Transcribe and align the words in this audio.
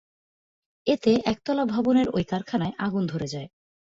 এতে 0.87 1.11
একতলা 1.25 1.63
ভবনের 1.65 2.07
ওই 2.09 2.23
কারখানায় 2.23 2.73
আগুন 2.77 3.03
ধরে 3.07 3.27
যায়। 3.27 3.47